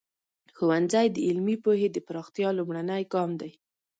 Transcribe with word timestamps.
ښوونځی 0.55 1.07
د 1.11 1.17
علمي 1.27 1.55
پوهې 1.63 1.87
د 1.91 1.97
پراختیا 2.07 2.49
لومړنی 2.57 3.01
ګام 3.13 3.31
دی. 3.41 3.51